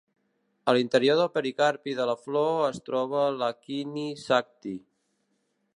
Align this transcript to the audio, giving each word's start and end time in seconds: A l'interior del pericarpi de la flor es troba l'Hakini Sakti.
A 0.71 0.73
l'interior 0.77 1.19
del 1.19 1.29
pericarpi 1.35 1.93
de 1.99 2.07
la 2.11 2.15
flor 2.23 2.57
es 2.71 2.81
troba 2.89 3.27
l'Hakini 3.43 4.07
Sakti. 4.25 4.75